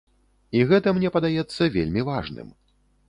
[0.59, 2.47] І гэта мне падаецца вельмі важным.